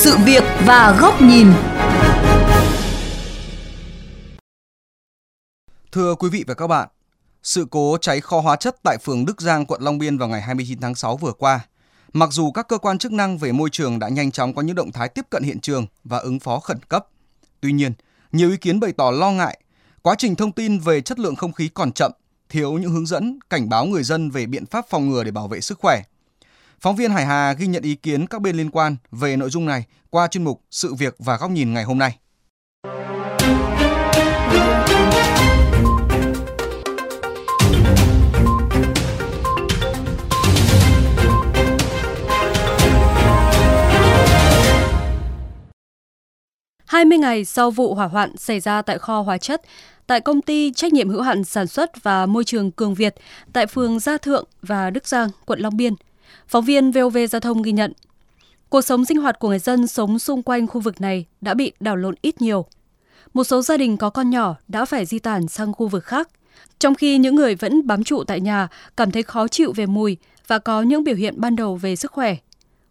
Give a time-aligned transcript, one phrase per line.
[0.00, 1.46] sự việc và góc nhìn.
[5.92, 6.88] Thưa quý vị và các bạn,
[7.42, 10.40] sự cố cháy kho hóa chất tại phường Đức Giang, quận Long Biên vào ngày
[10.40, 11.60] 29 tháng 6 vừa qua,
[12.12, 14.76] mặc dù các cơ quan chức năng về môi trường đã nhanh chóng có những
[14.76, 17.06] động thái tiếp cận hiện trường và ứng phó khẩn cấp,
[17.60, 17.92] tuy nhiên,
[18.32, 19.60] nhiều ý kiến bày tỏ lo ngại
[20.02, 22.12] quá trình thông tin về chất lượng không khí còn chậm,
[22.48, 25.48] thiếu những hướng dẫn, cảnh báo người dân về biện pháp phòng ngừa để bảo
[25.48, 26.02] vệ sức khỏe.
[26.82, 29.66] Phóng viên Hải Hà ghi nhận ý kiến các bên liên quan về nội dung
[29.66, 32.18] này qua chuyên mục Sự việc và góc nhìn ngày hôm nay.
[46.86, 49.62] Hai mươi ngày sau vụ hỏa hoạn xảy ra tại kho hóa chất
[50.06, 53.14] tại công ty trách nhiệm hữu hạn sản xuất và môi trường Cường Việt
[53.52, 55.94] tại phường Gia Thượng và Đức Giang, quận Long Biên–
[56.48, 57.92] Phóng viên VOV Giao thông ghi nhận,
[58.68, 61.72] cuộc sống sinh hoạt của người dân sống xung quanh khu vực này đã bị
[61.80, 62.66] đảo lộn ít nhiều.
[63.34, 66.28] Một số gia đình có con nhỏ đã phải di tản sang khu vực khác,
[66.78, 70.16] trong khi những người vẫn bám trụ tại nhà cảm thấy khó chịu về mùi
[70.46, 72.36] và có những biểu hiện ban đầu về sức khỏe.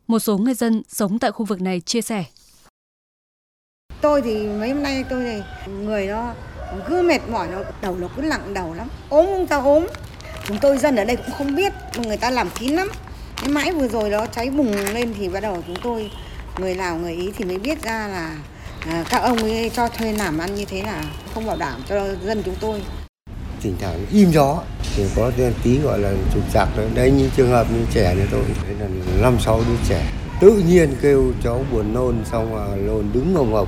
[0.08, 2.24] Một số người dân sống tại khu vực này chia sẻ.
[4.02, 6.34] Tôi thì mấy hôm nay tôi này người nó
[6.88, 9.88] cứ mệt mỏi nó đầu nó cứ lặng đầu lắm ốm không sao ốm
[10.48, 11.74] chúng tôi dân ở đây cũng không biết
[12.06, 12.88] người ta làm kín lắm
[13.42, 16.12] cái mãi vừa rồi đó cháy bùng lên thì bắt đầu chúng tôi
[16.60, 18.38] người nào người ý thì mới biết ra là
[18.88, 22.16] à, các ông ấy cho thuê làm ăn như thế là không bảo đảm cho
[22.26, 22.82] dân chúng tôi.
[23.62, 24.62] Thỉnh thoảng im gió
[24.96, 25.32] thì có
[25.64, 28.88] tí gọi là trục trặc đấy như trường hợp như trẻ như tôi đấy là
[29.22, 30.12] năm sáu đứa trẻ.
[30.42, 33.68] Tự nhiên kêu cháu buồn nôn xong là lồn đứng ngồng ngọc.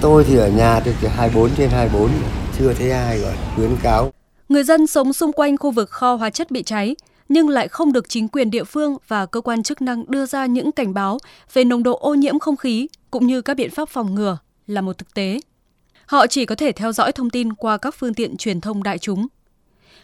[0.00, 2.10] Tôi thì ở nhà thì 24 trên 24
[2.58, 4.12] chưa thấy ai gọi khuyến cáo.
[4.48, 6.96] Người dân sống xung quanh khu vực kho hóa chất bị cháy
[7.32, 10.46] nhưng lại không được chính quyền địa phương và cơ quan chức năng đưa ra
[10.46, 11.18] những cảnh báo
[11.52, 14.80] về nồng độ ô nhiễm không khí cũng như các biện pháp phòng ngừa là
[14.80, 15.40] một thực tế.
[16.06, 18.98] Họ chỉ có thể theo dõi thông tin qua các phương tiện truyền thông đại
[18.98, 19.26] chúng.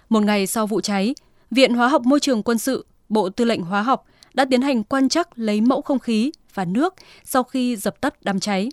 [0.09, 1.15] Một ngày sau vụ cháy,
[1.51, 4.85] Viện Hóa học Môi trường Quân sự, Bộ Tư lệnh Hóa học đã tiến hành
[4.85, 8.69] quan trắc lấy mẫu không khí và nước sau khi dập tắt đám cháy.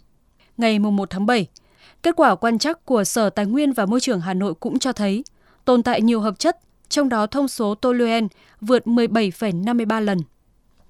[0.58, 1.48] Ngày 1 tháng 7,
[2.04, 4.94] kết quả quan trắc của Sở Tài nguyên và Môi trường Hà Nội cũng cho
[4.94, 5.24] thấy
[5.66, 6.58] tồn tại nhiều hợp chất
[6.90, 8.28] trong đó thông số toluen
[8.62, 10.18] vượt 17,53 lần.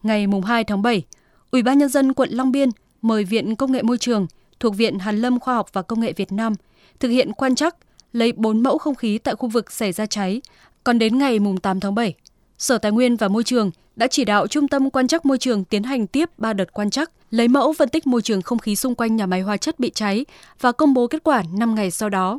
[0.04, 1.04] Ngày 2 tháng 7,
[1.52, 2.70] Ủy ban nhân dân quận Long Biên
[3.02, 4.28] mời Viện Công nghệ Môi trường
[4.60, 6.54] thuộc Viện Hàn lâm Khoa học và Công nghệ Việt Nam
[7.00, 7.76] thực hiện quan trắc
[8.14, 10.42] lấy 4 mẫu không khí tại khu vực xảy ra cháy.
[10.84, 12.14] Còn đến ngày 8 tháng 7,
[12.58, 15.64] Sở Tài nguyên và Môi trường đã chỉ đạo Trung tâm Quan trắc Môi trường
[15.64, 18.76] tiến hành tiếp 3 đợt quan trắc, lấy mẫu phân tích môi trường không khí
[18.76, 20.26] xung quanh nhà máy hóa chất bị cháy
[20.62, 22.38] và công bố kết quả 5 ngày sau đó.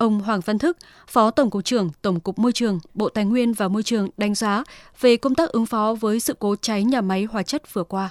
[0.00, 0.76] Ông Hoàng Văn Thức,
[1.08, 4.34] Phó Tổng cục trưởng Tổng cục Môi trường, Bộ Tài nguyên và Môi trường đánh
[4.34, 4.64] giá
[5.00, 8.10] về công tác ứng phó với sự cố cháy nhà máy hóa chất vừa qua.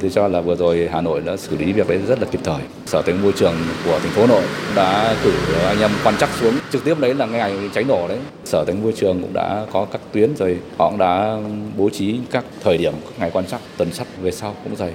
[0.00, 2.40] Tôi cho là vừa rồi Hà Nội đã xử lý việc đấy rất là kịp
[2.44, 2.62] thời.
[2.86, 3.54] Sở Tài nguyên Môi trường
[3.84, 4.42] của thành phố Hà Nội
[4.76, 5.32] đã cử
[5.64, 8.18] anh em quan chắc xuống trực tiếp đấy là ngày cháy nổ đấy.
[8.44, 11.36] Sở Tài nguyên Môi trường cũng đã có các tuyến rồi họ cũng đã
[11.76, 14.92] bố trí các thời điểm các ngày quan chắc tuần sắt về sau cũng dày.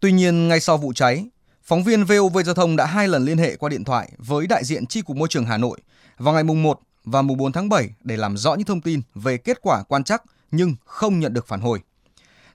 [0.00, 1.24] Tuy nhiên ngay sau vụ cháy,
[1.68, 4.64] Phóng viên VOV Giao thông đã hai lần liên hệ qua điện thoại với đại
[4.64, 5.78] diện Chi cục Môi trường Hà Nội
[6.18, 9.02] vào ngày mùng 1 và mùng 4 tháng 7 để làm rõ những thông tin
[9.14, 11.80] về kết quả quan trắc nhưng không nhận được phản hồi.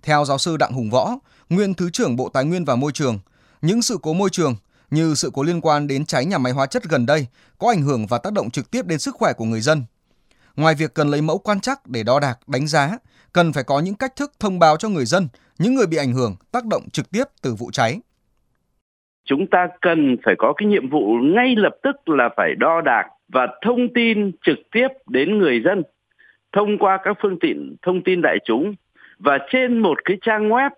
[0.04, 1.16] Theo giáo sư Đặng Hùng Võ,
[1.50, 3.20] nguyên Thứ trưởng Bộ Tài nguyên và Môi trường,
[3.62, 4.56] những sự cố môi trường
[4.92, 7.82] như sự cố liên quan đến cháy nhà máy hóa chất gần đây có ảnh
[7.82, 9.86] hưởng và tác động trực tiếp đến sức khỏe của người dân.
[10.56, 12.98] Ngoài việc cần lấy mẫu quan trắc để đo đạc, đánh giá,
[13.34, 16.14] cần phải có những cách thức thông báo cho người dân, những người bị ảnh
[16.14, 18.00] hưởng tác động trực tiếp từ vụ cháy
[19.26, 23.04] chúng ta cần phải có cái nhiệm vụ ngay lập tức là phải đo đạc
[23.30, 25.84] và thông tin trực tiếp đến người dân
[26.52, 28.76] thông qua các phương tiện thông tin đại chúng
[29.20, 30.70] và trên một cái trang web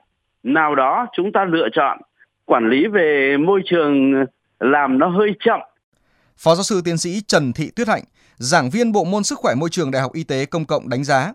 [0.44, 1.98] nào đó chúng ta lựa chọn
[2.46, 4.26] quản lý về môi trường
[4.60, 5.60] làm nó hơi chậm.
[6.38, 8.04] Phó giáo sư tiến sĩ Trần Thị Tuyết Hạnh,
[8.36, 11.04] giảng viên bộ môn sức khỏe môi trường Đại học Y tế Công cộng đánh
[11.04, 11.34] giá,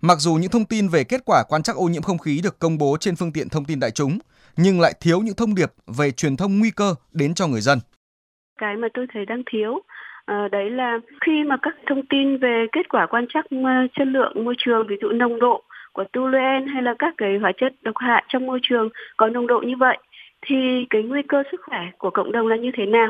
[0.00, 2.58] mặc dù những thông tin về kết quả quan trắc ô nhiễm không khí được
[2.58, 4.18] công bố trên phương tiện thông tin đại chúng,
[4.56, 7.78] nhưng lại thiếu những thông điệp về truyền thông nguy cơ đến cho người dân.
[8.60, 9.82] Cái mà tôi thấy đang thiếu
[10.26, 14.06] À, đấy là khi mà các thông tin về kết quả quan trắc uh, chất
[14.06, 15.62] lượng môi trường ví dụ nồng độ
[15.92, 19.46] của toluen hay là các cái hóa chất độc hại trong môi trường có nồng
[19.46, 19.98] độ như vậy
[20.46, 20.56] thì
[20.90, 23.08] cái nguy cơ sức khỏe của cộng đồng là như thế nào?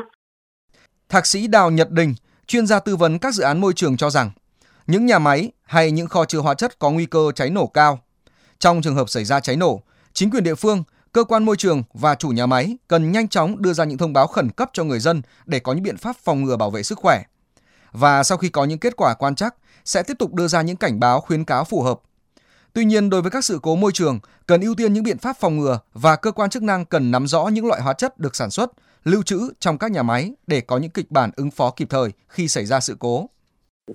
[1.09, 2.13] Thạc sĩ Đào Nhật Đình,
[2.47, 4.29] chuyên gia tư vấn các dự án môi trường cho rằng
[4.87, 7.99] những nhà máy hay những kho chứa hóa chất có nguy cơ cháy nổ cao.
[8.59, 9.81] Trong trường hợp xảy ra cháy nổ,
[10.13, 13.61] chính quyền địa phương cơ quan môi trường và chủ nhà máy cần nhanh chóng
[13.61, 16.15] đưa ra những thông báo khẩn cấp cho người dân để có những biện pháp
[16.15, 17.23] phòng ngừa bảo vệ sức khỏe.
[17.91, 19.55] Và sau khi có những kết quả quan trắc,
[19.85, 21.99] sẽ tiếp tục đưa ra những cảnh báo khuyến cáo phù hợp.
[22.73, 25.37] Tuy nhiên, đối với các sự cố môi trường, cần ưu tiên những biện pháp
[25.37, 28.35] phòng ngừa và cơ quan chức năng cần nắm rõ những loại hóa chất được
[28.35, 28.71] sản xuất,
[29.03, 32.09] lưu trữ trong các nhà máy để có những kịch bản ứng phó kịp thời
[32.27, 33.29] khi xảy ra sự cố.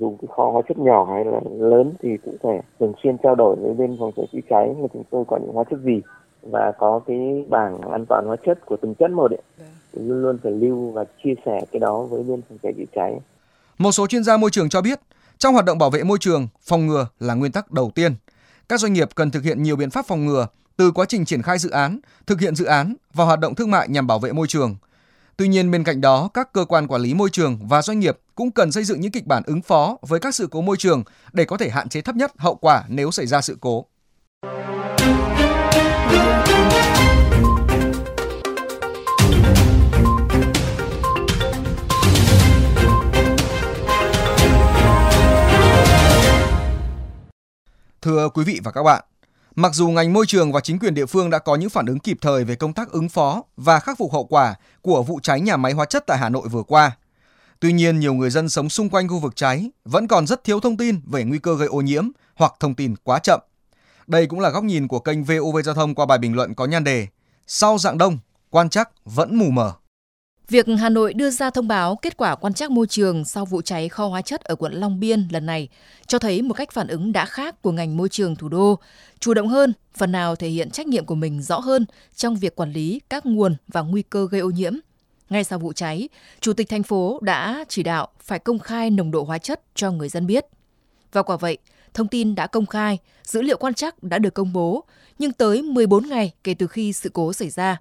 [0.00, 3.34] Dùng cái kho hóa chất nhỏ hay là lớn thì cũng phải thường xuyên trao
[3.34, 6.00] đổi với bên phòng cháy chữa cháy là chúng tôi có những hóa chất gì
[6.42, 9.42] và có cái bảng an toàn hóa chất của từng chất một ấy.
[9.92, 12.84] Thì luôn luôn phải lưu và chia sẻ cái đó với bên phòng cháy chữa
[12.94, 13.20] cháy.
[13.78, 15.00] Một số chuyên gia môi trường cho biết,
[15.38, 18.14] trong hoạt động bảo vệ môi trường, phòng ngừa là nguyên tắc đầu tiên.
[18.68, 20.46] Các doanh nghiệp cần thực hiện nhiều biện pháp phòng ngừa
[20.76, 23.70] từ quá trình triển khai dự án, thực hiện dự án và hoạt động thương
[23.70, 24.76] mại nhằm bảo vệ môi trường.
[25.36, 28.18] Tuy nhiên bên cạnh đó, các cơ quan quản lý môi trường và doanh nghiệp
[28.34, 31.02] cũng cần xây dựng những kịch bản ứng phó với các sự cố môi trường
[31.32, 33.84] để có thể hạn chế thấp nhất hậu quả nếu xảy ra sự cố.
[48.02, 49.04] Thưa quý vị và các bạn,
[49.54, 51.98] mặc dù ngành môi trường và chính quyền địa phương đã có những phản ứng
[51.98, 55.40] kịp thời về công tác ứng phó và khắc phục hậu quả của vụ cháy
[55.40, 56.96] nhà máy hóa chất tại Hà Nội vừa qua,
[57.60, 60.60] tuy nhiên nhiều người dân sống xung quanh khu vực cháy vẫn còn rất thiếu
[60.60, 63.40] thông tin về nguy cơ gây ô nhiễm hoặc thông tin quá chậm.
[64.06, 66.66] Đây cũng là góc nhìn của kênh VOV Giao thông qua bài bình luận có
[66.66, 67.06] nhan đề
[67.46, 68.18] Sau dạng đông,
[68.50, 69.72] quan chắc vẫn mù mờ.
[70.50, 73.62] Việc Hà Nội đưa ra thông báo kết quả quan trắc môi trường sau vụ
[73.62, 75.68] cháy kho hóa chất ở quận Long Biên lần này
[76.06, 78.78] cho thấy một cách phản ứng đã khác của ngành môi trường thủ đô,
[79.18, 82.56] chủ động hơn, phần nào thể hiện trách nhiệm của mình rõ hơn trong việc
[82.56, 84.74] quản lý các nguồn và nguy cơ gây ô nhiễm.
[85.30, 86.08] Ngay sau vụ cháy,
[86.40, 89.90] Chủ tịch thành phố đã chỉ đạo phải công khai nồng độ hóa chất cho
[89.90, 90.46] người dân biết.
[91.12, 91.58] Và quả vậy,
[91.94, 94.84] thông tin đã công khai, dữ liệu quan trắc đã được công bố,
[95.18, 97.80] nhưng tới 14 ngày kể từ khi sự cố xảy ra.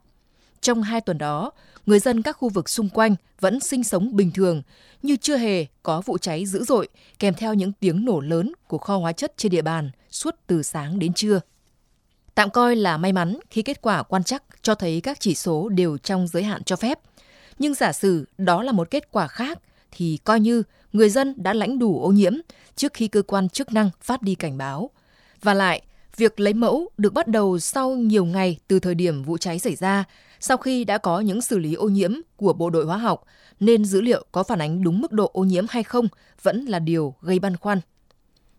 [0.62, 1.52] Trong hai tuần đó,
[1.86, 4.62] người dân các khu vực xung quanh vẫn sinh sống bình thường,
[5.02, 6.88] như chưa hề có vụ cháy dữ dội
[7.20, 10.64] kèm theo những tiếng nổ lớn của kho hóa chất trên địa bàn suốt từ
[10.64, 11.40] sáng đến trưa.
[12.36, 15.70] Tạm coi là may mắn khi kết quả quan trắc cho thấy các chỉ số
[15.70, 17.00] đều trong giới hạn cho phép.
[17.60, 19.60] Nhưng giả sử đó là một kết quả khác
[19.92, 20.64] thì coi như
[20.94, 22.34] người dân đã lãnh đủ ô nhiễm
[22.76, 24.90] trước khi cơ quan chức năng phát đi cảnh báo.
[25.42, 25.82] Và lại,
[26.18, 29.76] việc lấy mẫu được bắt đầu sau nhiều ngày từ thời điểm vụ cháy xảy
[29.76, 30.04] ra
[30.40, 33.24] sau khi đã có những xử lý ô nhiễm của bộ đội hóa học,
[33.60, 36.08] nên dữ liệu có phản ánh đúng mức độ ô nhiễm hay không
[36.42, 37.82] vẫn là điều gây băn khoăn.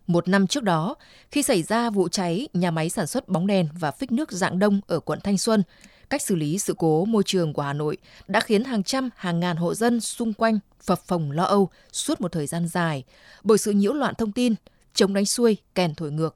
[0.07, 0.95] Một năm trước đó,
[1.31, 4.59] khi xảy ra vụ cháy nhà máy sản xuất bóng đèn và phích nước dạng
[4.59, 5.63] đông ở quận Thanh Xuân,
[6.09, 7.97] cách xử lý sự cố môi trường của Hà Nội
[8.27, 12.21] đã khiến hàng trăm, hàng ngàn hộ dân xung quanh phập phồng lo âu suốt
[12.21, 13.03] một thời gian dài
[13.43, 14.53] bởi sự nhiễu loạn thông tin,
[14.93, 16.35] chống đánh xuôi, kèn thổi ngược.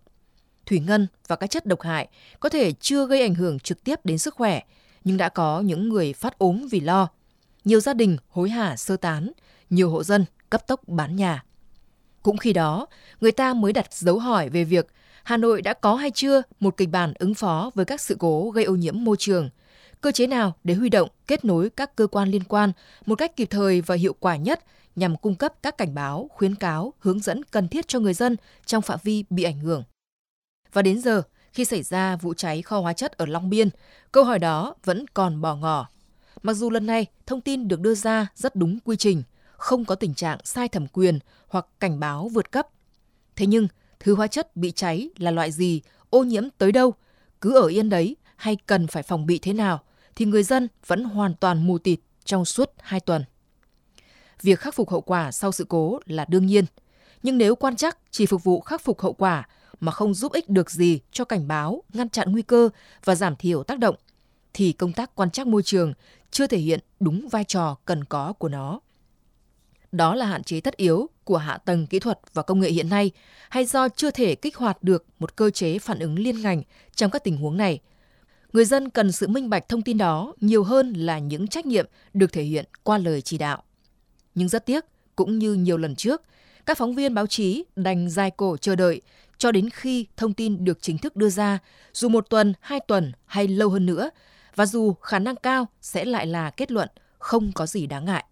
[0.65, 2.07] Thủy ngân và các chất độc hại
[2.39, 4.61] có thể chưa gây ảnh hưởng trực tiếp đến sức khỏe,
[5.03, 7.07] nhưng đã có những người phát ốm vì lo.
[7.65, 9.31] Nhiều gia đình hối hả sơ tán,
[9.69, 11.43] nhiều hộ dân cấp tốc bán nhà.
[12.23, 12.87] Cũng khi đó,
[13.21, 14.87] người ta mới đặt dấu hỏi về việc
[15.23, 18.49] Hà Nội đã có hay chưa một kịch bản ứng phó với các sự cố
[18.49, 19.49] gây ô nhiễm môi trường,
[20.01, 22.71] cơ chế nào để huy động, kết nối các cơ quan liên quan
[23.05, 24.63] một cách kịp thời và hiệu quả nhất
[24.95, 28.35] nhằm cung cấp các cảnh báo, khuyến cáo, hướng dẫn cần thiết cho người dân
[28.65, 29.83] trong phạm vi bị ảnh hưởng.
[30.73, 31.21] Và đến giờ,
[31.53, 33.69] khi xảy ra vụ cháy kho hóa chất ở Long Biên,
[34.11, 35.89] câu hỏi đó vẫn còn bỏ ngỏ.
[36.41, 39.23] Mặc dù lần này thông tin được đưa ra rất đúng quy trình,
[39.57, 42.67] không có tình trạng sai thẩm quyền hoặc cảnh báo vượt cấp.
[43.35, 43.67] Thế nhưng,
[43.99, 46.93] thứ hóa chất bị cháy là loại gì, ô nhiễm tới đâu,
[47.41, 49.83] cứ ở yên đấy hay cần phải phòng bị thế nào,
[50.15, 53.23] thì người dân vẫn hoàn toàn mù tịt trong suốt hai tuần.
[54.41, 56.65] Việc khắc phục hậu quả sau sự cố là đương nhiên,
[57.23, 59.47] nhưng nếu quan chắc chỉ phục vụ khắc phục hậu quả
[59.83, 62.69] mà không giúp ích được gì cho cảnh báo, ngăn chặn nguy cơ
[63.03, 63.95] và giảm thiểu tác động,
[64.53, 65.93] thì công tác quan trắc môi trường
[66.31, 68.79] chưa thể hiện đúng vai trò cần có của nó.
[69.91, 72.89] Đó là hạn chế tất yếu của hạ tầng kỹ thuật và công nghệ hiện
[72.89, 73.11] nay
[73.49, 76.63] hay do chưa thể kích hoạt được một cơ chế phản ứng liên ngành
[76.95, 77.79] trong các tình huống này.
[78.53, 81.85] Người dân cần sự minh bạch thông tin đó nhiều hơn là những trách nhiệm
[82.13, 83.63] được thể hiện qua lời chỉ đạo.
[84.35, 84.85] Nhưng rất tiếc,
[85.15, 86.21] cũng như nhiều lần trước,
[86.65, 89.01] các phóng viên báo chí đành dài cổ chờ đợi
[89.43, 91.59] cho đến khi thông tin được chính thức đưa ra,
[91.93, 94.09] dù một tuần, hai tuần hay lâu hơn nữa,
[94.55, 98.25] và dù khả năng cao sẽ lại là kết luận không có gì đáng ngại.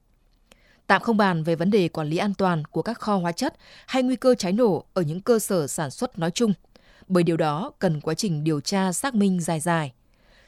[0.88, 3.56] Tạm không bàn về vấn đề quản lý an toàn của các kho hóa chất
[3.88, 6.54] hay nguy cơ cháy nổ ở những cơ sở sản xuất nói chung,
[7.08, 9.94] bởi điều đó cần quá trình điều tra xác minh dài dài.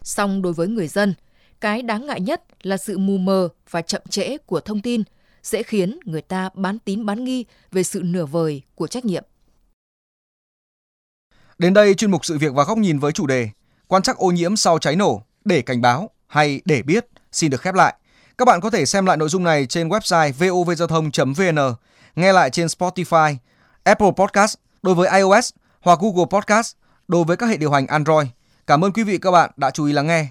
[0.01, 1.13] Song đối với người dân,
[1.61, 5.03] cái đáng ngại nhất là sự mù mờ và chậm trễ của thông tin
[5.43, 9.23] sẽ khiến người ta bán tín bán nghi về sự nửa vời của trách nhiệm.
[11.57, 13.49] Đến đây chuyên mục sự việc và góc nhìn với chủ đề
[13.87, 17.61] quan trắc ô nhiễm sau cháy nổ để cảnh báo hay để biết xin được
[17.61, 17.93] khép lại.
[18.37, 21.75] Các bạn có thể xem lại nội dung này trên website vovgiao thông.vn,
[22.15, 23.35] nghe lại trên Spotify,
[23.83, 25.49] Apple Podcast đối với iOS
[25.81, 26.73] hoặc Google Podcast
[27.07, 28.27] đối với các hệ điều hành Android.
[28.67, 30.27] Cảm ơn quý vị các bạn đã chú ý lắng nghe.